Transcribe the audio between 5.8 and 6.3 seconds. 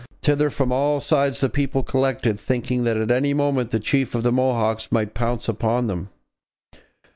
them.